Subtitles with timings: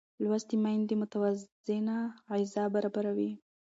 [0.23, 1.97] لوستې میندې متوازنه
[2.29, 3.31] غذا برابروي.